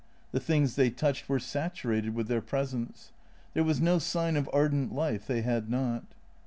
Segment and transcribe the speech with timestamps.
[0.31, 3.11] The things they touched were saturated with their presence.
[3.53, 6.05] There was no sign of ardent life they had not.